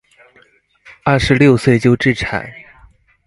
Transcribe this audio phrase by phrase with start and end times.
[1.05, 2.51] 二十六歲就置產